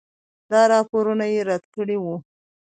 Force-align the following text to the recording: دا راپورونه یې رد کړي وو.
دا 0.51 0.61
راپورونه 0.73 1.25
یې 1.33 1.41
رد 1.49 1.63
کړي 1.75 1.97
وو. 2.03 2.15